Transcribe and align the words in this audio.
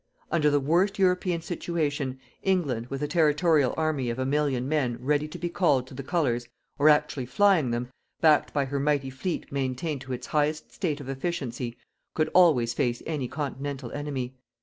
Under 0.31 0.49
the 0.49 0.59
worst 0.59 0.97
European 0.97 1.43
situation, 1.43 2.19
England, 2.41 2.87
with 2.87 3.03
a 3.03 3.07
territorial 3.07 3.75
army 3.77 4.09
of 4.09 4.17
a 4.17 4.25
million 4.25 4.63
of 4.63 4.67
men 4.69 4.97
ready 4.99 5.27
to 5.27 5.37
be 5.37 5.47
called 5.47 5.85
to 5.85 5.93
the 5.93 6.01
Colours, 6.01 6.47
or 6.79 6.89
actually 6.89 7.27
flying 7.27 7.69
them, 7.69 7.87
backed 8.19 8.51
by 8.51 8.65
her 8.65 8.79
mighty 8.79 9.11
fleet 9.11 9.51
maintained 9.51 10.01
to 10.01 10.13
its 10.13 10.25
highest 10.25 10.73
state 10.73 11.01
of 11.01 11.07
efficiency, 11.07 11.77
could 12.15 12.29
always 12.33 12.73
face 12.73 13.03
any 13.05 13.27
continental 13.27 13.91
enemy. 13.91 14.33